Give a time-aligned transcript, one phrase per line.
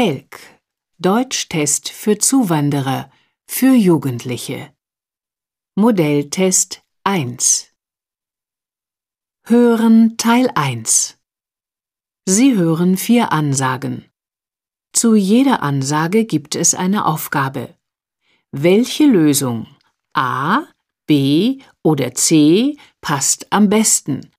[0.00, 0.38] TELK
[0.98, 3.10] Deutschtest für Zuwanderer
[3.48, 4.72] für Jugendliche
[5.74, 7.74] Modelltest 1
[9.42, 11.18] Hören Teil 1
[12.26, 14.04] Sie hören vier Ansagen.
[14.92, 17.74] Zu jeder Ansage gibt es eine Aufgabe.
[18.52, 19.66] Welche Lösung
[20.12, 20.62] A,
[21.08, 24.30] B oder C passt am besten?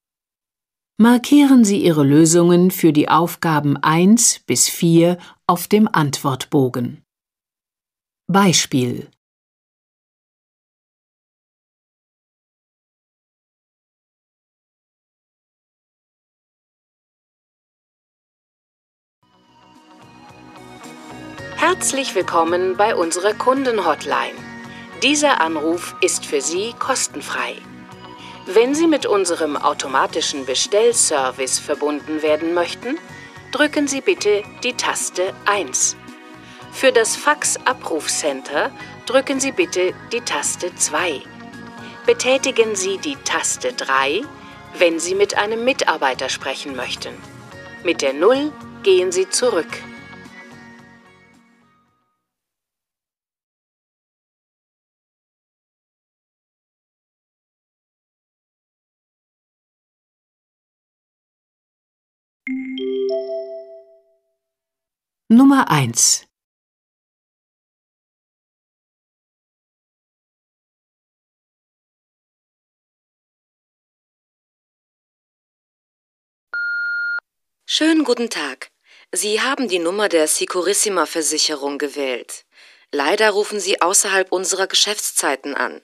[1.02, 7.06] Markieren Sie Ihre Lösungen für die Aufgaben 1 bis 4 auf dem Antwortbogen.
[8.28, 9.10] Beispiel
[21.56, 24.36] Herzlich willkommen bei unserer Kundenhotline.
[25.02, 27.56] Dieser Anruf ist für Sie kostenfrei.
[28.52, 32.98] Wenn Sie mit unserem automatischen Bestellservice verbunden werden möchten,
[33.52, 35.96] drücken Sie bitte die Taste 1.
[36.72, 38.72] Für das Fax-Abrufcenter
[39.06, 41.22] drücken Sie bitte die Taste 2.
[42.08, 44.24] Betätigen Sie die Taste 3,
[44.80, 47.14] wenn Sie mit einem Mitarbeiter sprechen möchten.
[47.84, 49.70] Mit der 0 gehen Sie zurück.
[65.32, 66.26] Nummer 1
[77.68, 78.72] Schönen guten Tag.
[79.12, 82.46] Sie haben die Nummer der Sicurissima Versicherung gewählt.
[82.92, 85.82] Leider rufen Sie außerhalb unserer Geschäftszeiten an.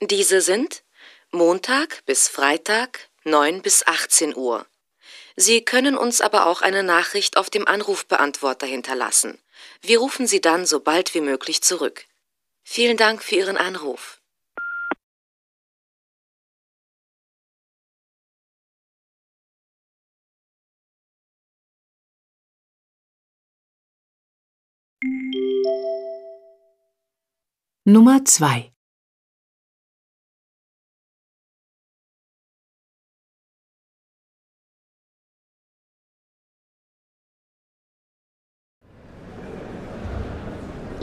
[0.00, 0.82] Diese sind
[1.30, 4.66] Montag bis Freitag 9 bis 18 Uhr.
[5.38, 9.38] Sie können uns aber auch eine Nachricht auf dem Anrufbeantworter hinterlassen.
[9.82, 12.06] Wir rufen Sie dann so bald wie möglich zurück.
[12.64, 14.20] Vielen Dank für Ihren Anruf.
[27.84, 28.72] Nummer 2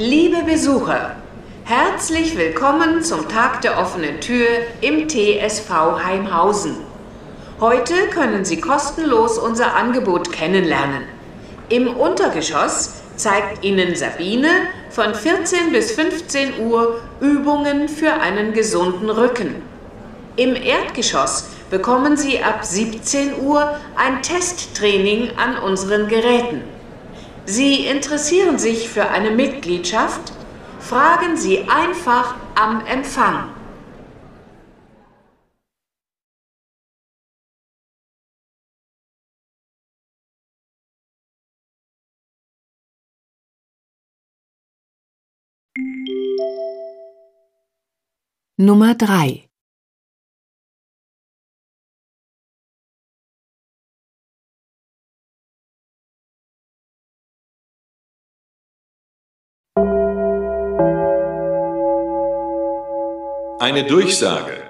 [0.05, 1.15] Liebe Besucher,
[1.63, 4.47] herzlich willkommen zum Tag der offenen Tür
[4.81, 5.69] im TSV
[6.03, 6.75] Heimhausen.
[7.61, 11.03] Heute können Sie kostenlos unser Angebot kennenlernen.
[11.69, 14.49] Im Untergeschoss zeigt Ihnen Sabine
[14.89, 19.55] von 14 bis 15 Uhr Übungen für einen gesunden Rücken.
[20.35, 26.72] Im Erdgeschoss bekommen Sie ab 17 Uhr ein Testtraining an unseren Geräten.
[27.45, 30.31] Sie interessieren sich für eine Mitgliedschaft?
[30.79, 33.49] Fragen Sie einfach am Empfang.
[48.55, 49.49] Nummer 3
[63.63, 64.61] Eine Durchsage.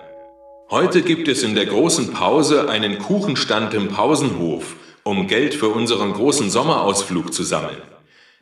[0.70, 6.14] Heute gibt es in der großen Pause einen Kuchenstand im Pausenhof, um Geld für unseren
[6.14, 7.82] großen Sommerausflug zu sammeln.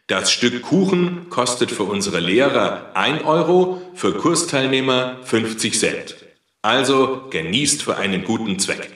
[0.07, 6.15] Das Stück Kuchen kostet für unsere Lehrer 1 Euro, für Kursteilnehmer 50 Cent.
[6.61, 8.91] Also genießt für einen guten Zweck.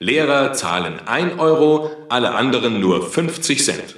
[0.00, 3.96] Lehrer zahlen 1 Euro, alle anderen nur 50 Cent.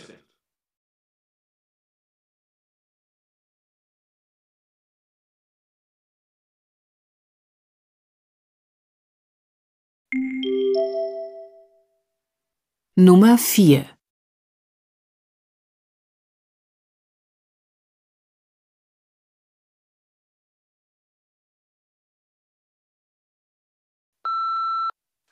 [13.03, 13.89] Nummer 4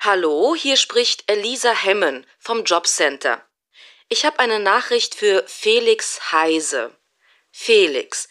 [0.00, 3.46] Hallo, hier spricht Elisa Hemmen vom Jobcenter.
[4.08, 6.96] Ich habe eine Nachricht für Felix Heise.
[7.50, 8.30] Felix,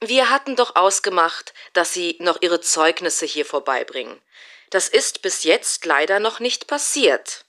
[0.00, 4.22] wir hatten doch ausgemacht, dass Sie noch Ihre Zeugnisse hier vorbeibringen.
[4.70, 7.44] Das ist bis jetzt leider noch nicht passiert.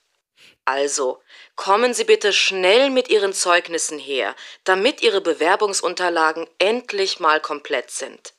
[0.64, 1.22] Also,
[1.56, 8.34] kommen Sie bitte schnell mit Ihren Zeugnissen her, damit Ihre Bewerbungsunterlagen endlich mal komplett sind.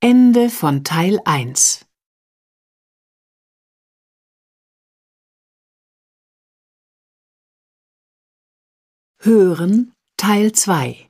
[0.00, 1.86] Ende von Teil 1.
[9.24, 11.08] Hören Teil 2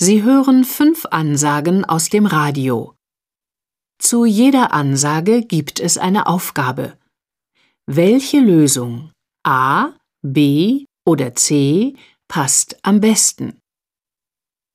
[0.00, 2.94] Sie hören fünf Ansagen aus dem Radio.
[4.00, 6.96] Zu jeder Ansage gibt es eine Aufgabe.
[7.90, 9.10] Welche Lösung
[9.44, 11.96] A, B oder C
[12.28, 13.58] passt am besten?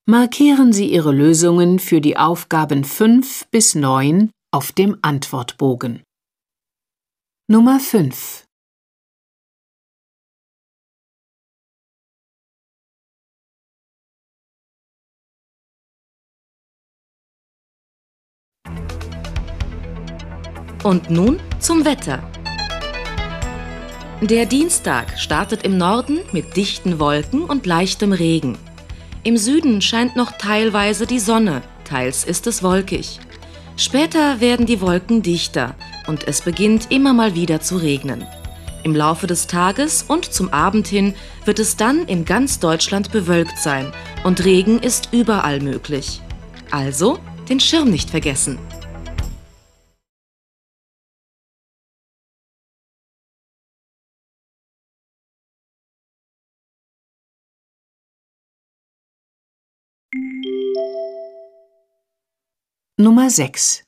[0.06, 6.04] Markieren Sie Ihre Lösungen für die Aufgaben 5 bis 9 auf dem Antwortbogen.
[7.48, 8.44] Nummer 5
[20.84, 22.24] Und nun zum Wetter.
[24.20, 28.58] Der Dienstag startet im Norden mit dichten Wolken und leichtem Regen.
[29.24, 33.20] Im Süden scheint noch teilweise die Sonne, teils ist es wolkig.
[33.78, 35.76] Später werden die Wolken dichter
[36.08, 38.26] und es beginnt immer mal wieder zu regnen.
[38.84, 41.14] Im Laufe des Tages und zum Abend hin
[41.46, 43.92] wird es dann in ganz Deutschland bewölkt sein
[44.24, 46.22] und Regen ist überall möglich.
[46.72, 47.20] Also
[47.50, 48.58] den Schirm nicht vergessen.
[63.02, 63.84] Nummer 6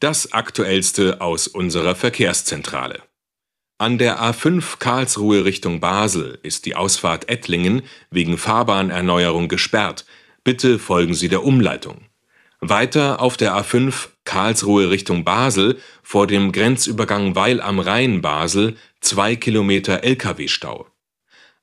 [0.00, 3.02] Das Aktuellste aus unserer Verkehrszentrale.
[3.76, 10.06] An der A5 Karlsruhe Richtung Basel ist die Ausfahrt Ettlingen wegen Fahrbahnerneuerung gesperrt.
[10.44, 12.06] Bitte folgen Sie der Umleitung.
[12.64, 19.34] Weiter auf der A5 Karlsruhe Richtung Basel vor dem Grenzübergang Weil am Rhein Basel zwei
[19.34, 20.86] Kilometer Lkw-Stau.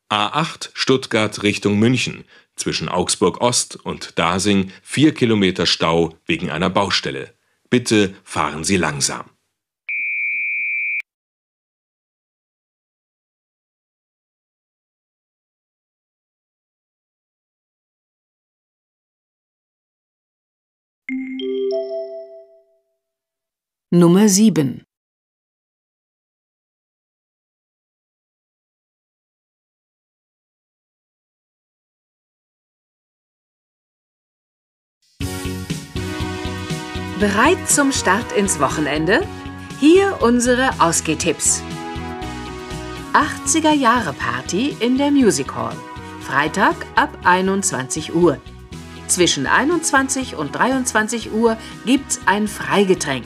[0.09, 2.25] A8 Stuttgart Richtung München
[2.57, 7.33] zwischen Augsburg Ost und Dasing vier Kilometer Stau wegen einer Baustelle.
[7.69, 9.29] Bitte fahren Sie langsam.
[23.91, 24.83] Nummer 7
[37.19, 39.27] Bereit zum Start ins Wochenende?
[39.79, 41.61] Hier unsere Ausgehtipps.
[43.13, 45.75] 80er Jahre Party in der Music Hall.
[46.21, 48.39] Freitag ab 21 Uhr.
[49.09, 53.25] Zwischen 21 und 23 Uhr gibt's ein Freigetränk.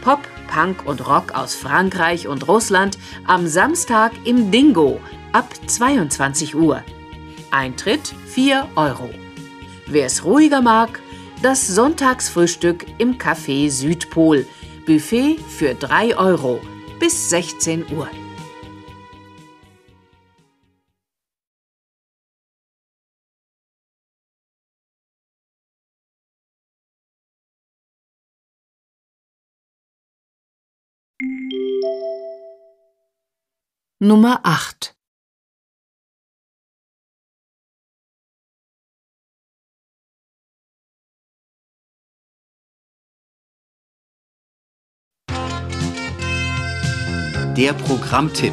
[0.00, 0.18] Pop,
[0.48, 5.00] Punk und Rock aus Frankreich und Russland am Samstag im Dingo
[5.32, 6.82] ab 22 Uhr.
[7.52, 9.10] Eintritt 4 Euro.
[9.86, 11.00] Wer es ruhiger mag,
[11.40, 14.44] das Sonntagsfrühstück im Café Südpol.
[14.86, 16.60] Buffet für 3 Euro
[16.98, 18.08] bis 16 Uhr.
[34.06, 34.94] Nummer 8
[47.56, 48.52] Der Programmtipp.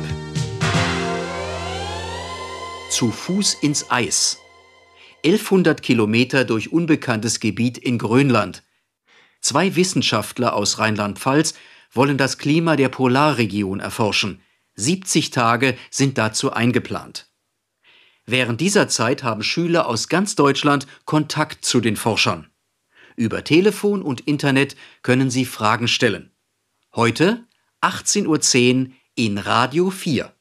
[2.89, 4.37] Zu Fuß ins Eis.
[5.25, 8.63] 1100 Kilometer durch unbekanntes Gebiet in Grönland.
[9.41, 11.55] Zwei Wissenschaftler aus Rheinland-Pfalz
[11.91, 14.41] wollen das Klima der Polarregion erforschen.
[14.81, 17.27] 70 Tage sind dazu eingeplant.
[18.25, 22.49] Während dieser Zeit haben Schüler aus ganz Deutschland Kontakt zu den Forschern.
[23.15, 26.31] Über Telefon und Internet können sie Fragen stellen.
[26.95, 27.45] Heute
[27.81, 30.33] 18.10 Uhr in Radio 4.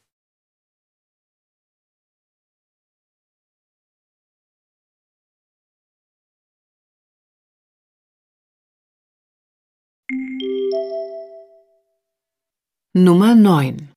[12.92, 13.89] Nummer 9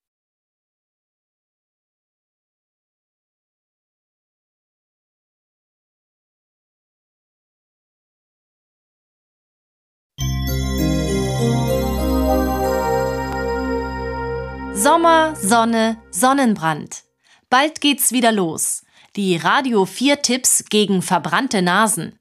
[14.93, 17.01] Sommer, Sonne, Sonnenbrand.
[17.49, 18.83] Bald geht's wieder los.
[19.15, 22.19] Die Radio 4 Tipps gegen verbrannte Nasen.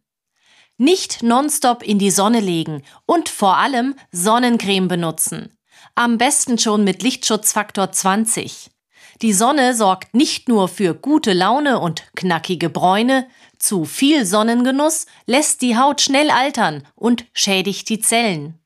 [0.79, 5.55] Nicht nonstop in die Sonne legen und vor allem Sonnencreme benutzen.
[5.97, 8.71] Am besten schon mit Lichtschutzfaktor 20.
[9.21, 15.61] Die Sonne sorgt nicht nur für gute Laune und knackige Bräune, zu viel Sonnengenuss lässt
[15.61, 18.62] die Haut schnell altern und schädigt die Zellen.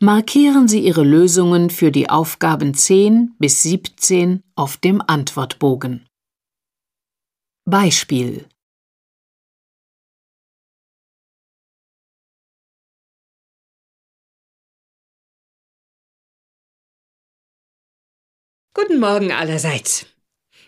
[0.00, 6.06] Markieren Sie Ihre Lösungen für die Aufgaben 10 bis 17 auf dem Antwortbogen.
[7.64, 8.48] Beispiel
[18.74, 20.06] Guten Morgen allerseits.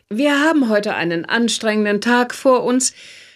[0.09, 2.95] Wir haben heute einen anstrengenden Tag vor uns,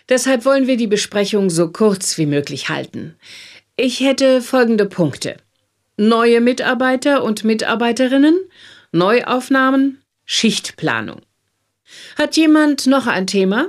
[0.08, 3.16] deshalb wollen wir die Besprechung so kurz wie möglich halten.
[3.76, 5.36] Ich hätte folgende Punkte.
[5.96, 8.38] Neue Mitarbeiter und Mitarbeiterinnen,
[8.92, 11.20] Neuaufnahmen, Schichtplanung.
[12.16, 13.68] Hat jemand noch ein Thema?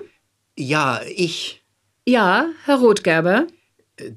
[0.57, 1.63] Ja, ich.
[2.05, 3.47] Ja, Herr Rothgerber.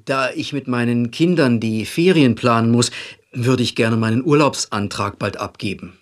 [0.05, 2.91] Da ich mit meinen Kindern die Ferien planen muss,
[3.31, 5.97] würde ich gerne meinen Urlaubsantrag bald abgeben.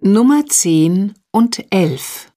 [0.00, 2.30] Nummer 10 und 11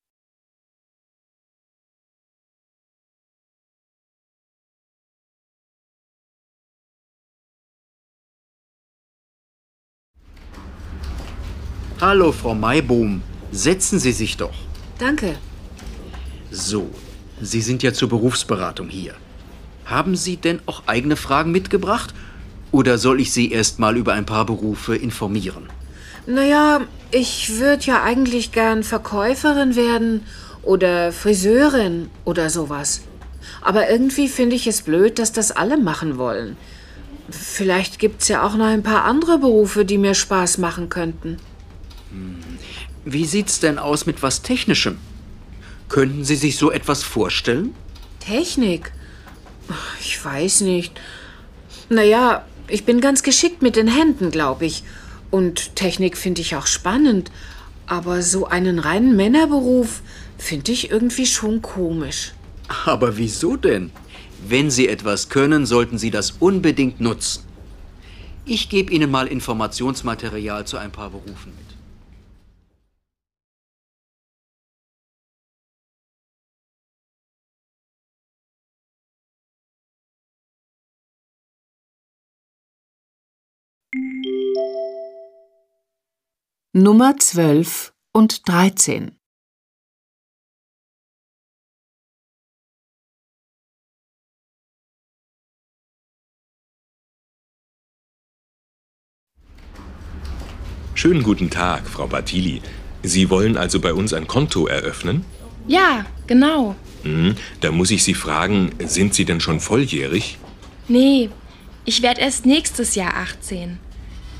[11.99, 13.21] Hallo, Frau Maibohm.
[13.51, 14.53] Setzen Sie sich doch.
[14.99, 15.35] Danke.
[16.51, 16.89] So,
[17.41, 19.15] Sie sind ja zur Berufsberatung hier.
[19.85, 22.13] Haben Sie denn auch eigene Fragen mitgebracht?
[22.77, 25.67] Oder soll ich Sie erst mal über ein paar Berufe informieren?
[26.27, 30.21] Naja, ich würde ja eigentlich gern Verkäuferin werden
[30.61, 33.01] oder Friseurin oder sowas.
[33.63, 36.55] Aber irgendwie finde ich es blöd, dass das alle machen wollen.
[37.31, 41.37] Vielleicht gibt's ja auch noch ein paar andere Berufe, die mir Spaß machen könnten.
[43.05, 44.99] Wie sieht's denn aus mit was Technischem?
[45.89, 47.73] Könnten Sie sich so etwas vorstellen?
[48.19, 48.91] Technik?
[49.99, 51.01] Ich weiß nicht.
[51.89, 54.83] Naja, ich bin ganz geschickt mit den Händen, glaube ich.
[55.31, 57.31] Und Technik finde ich auch spannend.
[57.85, 60.01] Aber so einen reinen Männerberuf
[60.37, 62.33] finde ich irgendwie schon komisch.
[62.85, 63.91] Aber wieso denn?
[64.45, 67.43] Wenn Sie etwas können, sollten Sie das unbedingt nutzen.
[68.45, 71.66] Ich gebe Ihnen mal Informationsmaterial zu ein paar Berufen mit.
[86.79, 89.17] Nummer 12 und 13
[100.93, 102.61] Schönen guten Tag, Frau Bartili.
[103.01, 105.25] Sie wollen also bei uns ein Konto eröffnen?
[105.67, 106.75] Ja, genau.
[107.01, 110.37] Hm, da muss ich Sie fragen, sind Sie denn schon volljährig?
[110.87, 111.31] Nee,
[111.85, 113.79] ich werde erst nächstes Jahr 18.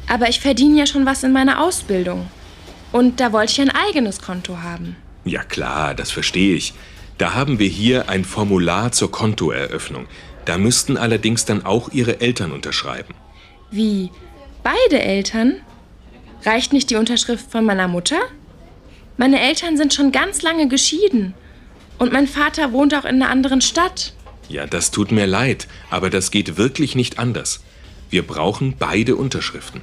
[0.08, 2.30] Aber ich verdiene ja schon was in meiner Ausbildung.
[2.92, 4.96] Und da wollte ich ein eigenes Konto haben.
[5.26, 6.74] Ja klar, das verstehe ich.
[7.18, 10.08] Da haben wir hier ein Formular zur Kontoeröffnung.
[10.46, 13.14] Da müssten allerdings dann auch Ihre Eltern unterschreiben.
[13.70, 14.12] Wie?
[14.64, 15.56] Beide Eltern?
[16.46, 18.20] Reicht nicht die Unterschrift von meiner Mutter?
[19.18, 21.34] Meine Eltern sind schon ganz lange geschieden.
[21.98, 24.14] Und mein Vater wohnt auch in einer anderen Stadt.
[24.48, 27.62] Ja, das tut mir leid, aber das geht wirklich nicht anders.
[28.10, 29.82] Wir brauchen beide Unterschriften.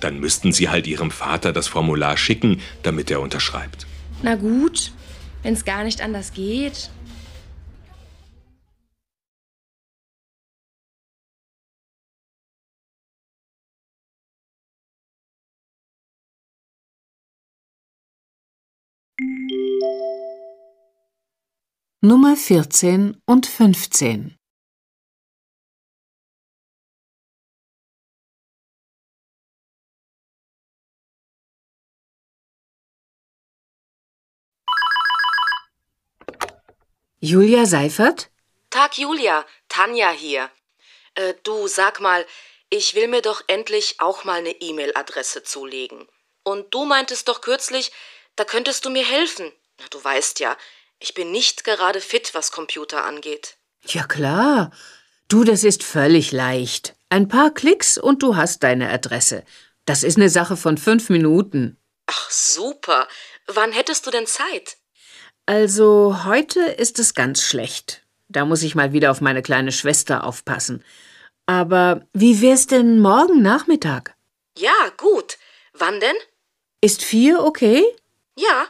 [0.00, 3.86] Dann müssten Sie halt Ihrem Vater das Formular schicken, damit er unterschreibt.
[4.22, 4.92] Na gut,
[5.42, 6.90] wenn es gar nicht anders geht.
[22.02, 24.35] Nummer 14 und 15
[37.20, 38.28] Julia Seifert?
[38.68, 39.46] Tag, Julia.
[39.68, 40.50] Tanja hier.
[41.14, 42.26] Äh, du, sag mal,
[42.68, 46.06] ich will mir doch endlich auch mal eine E-Mail-Adresse zulegen.
[46.42, 47.90] Und du meintest doch kürzlich,
[48.36, 49.50] da könntest du mir helfen.
[49.78, 50.56] Na, du weißt ja,
[50.98, 53.56] ich bin nicht gerade fit, was Computer angeht.
[53.86, 54.70] Ja klar.
[55.28, 56.94] Du, das ist völlig leicht.
[57.08, 59.42] Ein paar Klicks und du hast deine Adresse.
[59.86, 61.80] Das ist eine Sache von fünf Minuten.
[62.06, 63.08] Ach, super.
[63.46, 64.76] Wann hättest du denn Zeit?
[65.46, 68.04] Also, heute ist es ganz schlecht.
[68.28, 70.82] Da muss ich mal wieder auf meine kleine Schwester aufpassen.
[71.46, 74.16] Aber wie wär's denn morgen Nachmittag?
[74.58, 75.38] Ja, gut.
[75.72, 76.16] Wann denn?
[76.80, 77.84] Ist vier okay?
[78.36, 78.66] Ja.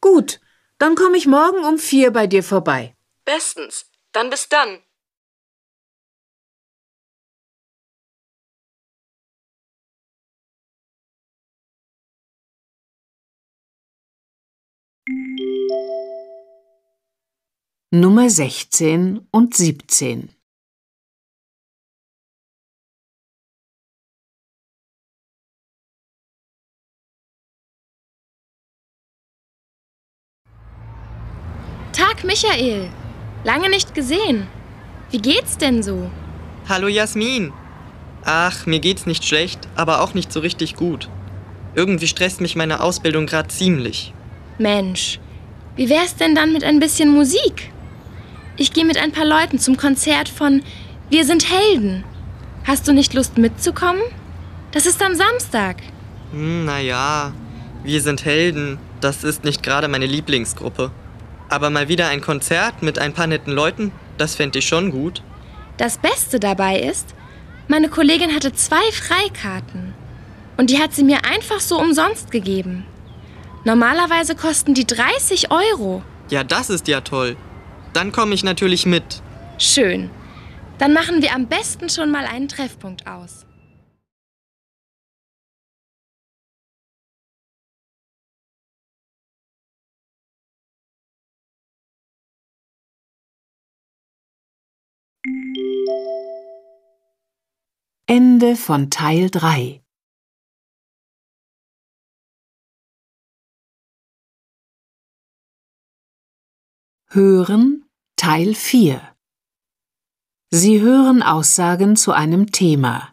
[0.00, 0.40] Gut.
[0.78, 2.94] Dann komme ich morgen um vier bei dir vorbei.
[3.24, 3.90] Bestens.
[4.12, 4.78] Dann bis dann.
[17.92, 20.28] Nummer 16 und 17
[31.92, 32.88] Tag, Michael.
[33.42, 34.46] Lange nicht gesehen.
[35.10, 36.08] Wie geht's denn so?
[36.68, 37.52] Hallo Jasmin.
[38.22, 41.08] Ach, mir geht's nicht schlecht, aber auch nicht so richtig gut.
[41.74, 44.14] Irgendwie stresst mich meine Ausbildung gerade ziemlich.
[44.58, 45.18] Mensch,
[45.74, 47.72] wie wär's denn dann mit ein bisschen Musik?
[48.60, 50.62] Ich gehe mit ein paar Leuten zum Konzert von
[51.08, 52.04] Wir sind Helden.
[52.64, 54.02] Hast du nicht Lust mitzukommen?
[54.70, 55.76] Das ist am Samstag.
[56.30, 57.32] Hm, naja,
[57.84, 58.78] wir sind Helden.
[59.00, 60.90] Das ist nicht gerade meine Lieblingsgruppe.
[61.48, 65.22] Aber mal wieder ein Konzert mit ein paar netten Leuten, das fände ich schon gut.
[65.78, 67.14] Das Beste dabei ist,
[67.66, 69.94] meine Kollegin hatte zwei Freikarten.
[70.58, 72.84] Und die hat sie mir einfach so umsonst gegeben.
[73.64, 76.02] Normalerweise kosten die 30 Euro.
[76.28, 77.38] Ja, das ist ja toll.
[77.92, 79.22] Dann komme ich natürlich mit.
[79.58, 80.10] Schön.
[80.78, 83.44] Dann machen wir am besten schon mal einen Treffpunkt aus.
[98.06, 99.30] Ende von Teil
[107.12, 107.82] 3hören
[108.14, 109.00] Teil 4
[110.52, 113.12] Sie hören Aussagen zu einem Thema.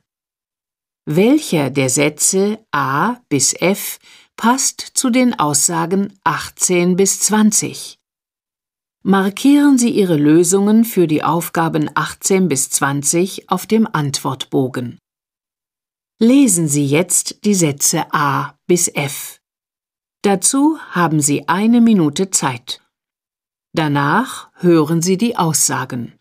[1.06, 3.98] Welcher der Sätze A bis F
[4.36, 7.98] passt zu den Aussagen 18 bis 20?
[9.04, 15.00] Markieren Sie Ihre Lösungen für die Aufgaben 18 bis 20 auf dem Antwortbogen.
[16.20, 19.42] Lesen Sie jetzt die Sätze A bis F.
[20.22, 22.84] Dazu haben Sie eine Minute Zeit.
[23.78, 26.17] Danach hören Sie die Aussagen.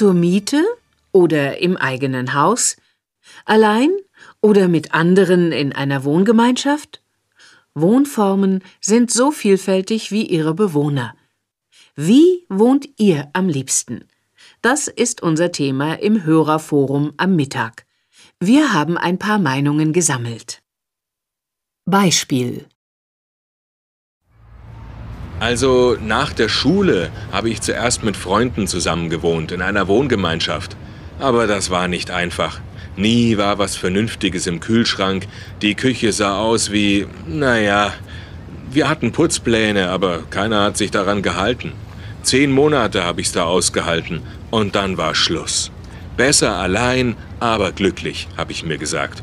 [0.00, 0.64] Zur Miete
[1.12, 2.78] oder im eigenen Haus?
[3.44, 3.90] Allein
[4.40, 7.02] oder mit anderen in einer Wohngemeinschaft?
[7.74, 11.14] Wohnformen sind so vielfältig wie ihre Bewohner.
[11.96, 14.06] Wie wohnt ihr am liebsten?
[14.62, 17.84] Das ist unser Thema im Hörerforum am Mittag.
[18.38, 20.62] Wir haben ein paar Meinungen gesammelt.
[21.84, 22.64] Beispiel
[25.40, 30.76] Also nach der Schule habe ich zuerst mit Freunden zusammen gewohnt in einer Wohngemeinschaft.
[31.18, 32.60] Aber das war nicht einfach.
[32.96, 35.26] Nie war was Vernünftiges im Kühlschrank.
[35.62, 37.94] Die Küche sah aus wie, naja,
[38.70, 41.72] wir hatten Putzpläne, aber keiner hat sich daran gehalten.
[42.22, 45.70] Zehn Monate habe ich's da ausgehalten und dann war Schluss.
[46.18, 49.22] Besser allein, aber glücklich, habe ich mir gesagt.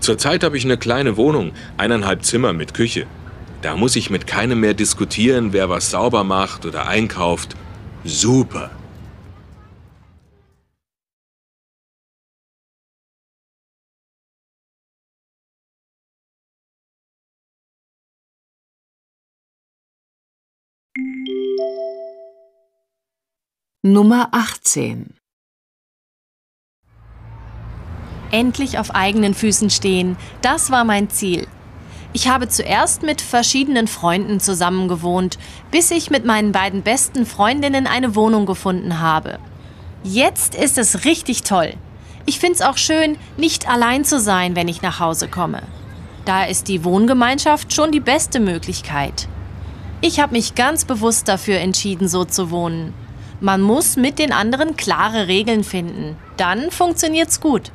[0.00, 3.06] Zurzeit habe ich eine kleine Wohnung, eineinhalb Zimmer mit Küche.
[3.66, 7.56] Da muss ich mit keinem mehr diskutieren, wer was sauber macht oder einkauft.
[8.04, 8.70] Super.
[23.82, 25.16] Nummer 18
[28.30, 31.48] Endlich auf eigenen Füßen stehen, das war mein Ziel.
[32.12, 35.38] Ich habe zuerst mit verschiedenen Freunden zusammengewohnt,
[35.70, 39.38] bis ich mit meinen beiden besten Freundinnen eine Wohnung gefunden habe.
[40.02, 41.74] Jetzt ist es richtig toll.
[42.24, 45.62] Ich finde es auch schön, nicht allein zu sein, wenn ich nach Hause komme.
[46.24, 49.28] Da ist die Wohngemeinschaft schon die beste Möglichkeit.
[50.00, 52.94] Ich habe mich ganz bewusst dafür entschieden, so zu wohnen.
[53.40, 56.16] Man muss mit den anderen klare Regeln finden.
[56.36, 57.70] Dann funktioniert's gut.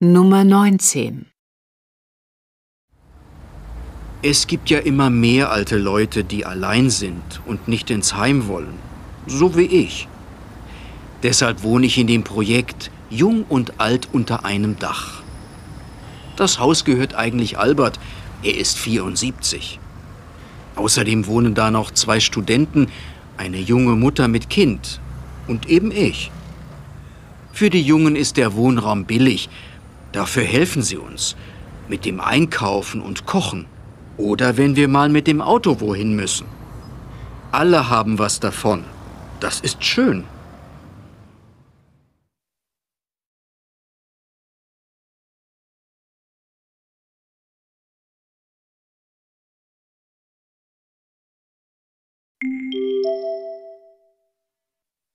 [0.00, 1.30] Nummer 19
[4.20, 8.78] Es gibt ja immer mehr alte Leute, die allein sind und nicht ins Heim wollen.
[9.26, 10.08] So wie ich.
[11.22, 15.22] Deshalb wohne ich in dem Projekt Jung und Alt unter einem Dach.
[16.36, 17.98] Das Haus gehört eigentlich Albert.
[18.42, 19.80] Er ist 74.
[20.74, 22.88] Außerdem wohnen da noch zwei Studenten,
[23.38, 25.00] eine junge Mutter mit Kind
[25.46, 26.30] und eben ich.
[27.56, 29.48] Für die Jungen ist der Wohnraum billig.
[30.12, 31.36] Dafür helfen sie uns.
[31.88, 33.64] Mit dem Einkaufen und Kochen.
[34.18, 36.46] Oder wenn wir mal mit dem Auto wohin müssen.
[37.52, 38.84] Alle haben was davon.
[39.40, 40.24] Das ist schön.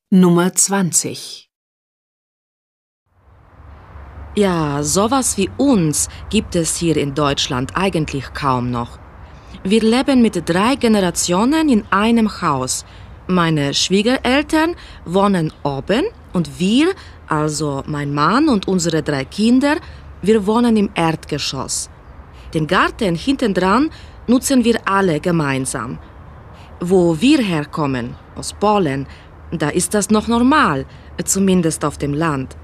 [0.10, 1.51] Nummer 20
[4.36, 8.98] Ja, sowas wie uns gibt es hier in Deutschland eigentlich kaum noch.
[9.66, 12.86] Wir leben mit drei Generationen in einem Haus.
[13.28, 16.94] Meine Schwiegereltern wohnen oben und wir,
[17.28, 19.76] also mein Mann und unsere drei Kinder,
[20.22, 21.90] wir wohnen im Erdgeschoss.
[22.54, 23.90] Den Garten hinten dran
[24.28, 26.00] nutzen wir alle gemeinsam.
[26.80, 29.08] Wo wir herkommen, aus Polen,
[29.52, 30.86] da ist das noch normal,
[31.26, 32.56] zumindest auf dem Land.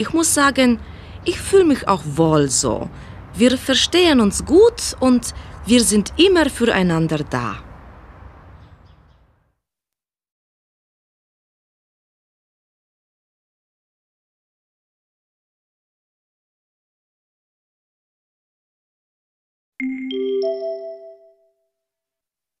[0.00, 0.78] Ich muss sagen,
[1.24, 2.88] ich fühle mich auch wohl so.
[3.34, 5.34] Wir verstehen uns gut und
[5.66, 7.56] wir sind immer füreinander da.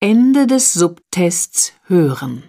[0.00, 2.42] Ende des Subtests hören.